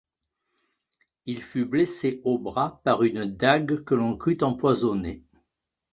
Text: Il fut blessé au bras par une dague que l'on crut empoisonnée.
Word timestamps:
Il 1.27 1.43
fut 1.43 1.63
blessé 1.65 2.21
au 2.25 2.39
bras 2.39 2.81
par 2.83 3.03
une 3.03 3.25
dague 3.25 3.83
que 3.83 3.93
l'on 3.93 4.17
crut 4.17 4.41
empoisonnée. 4.41 5.21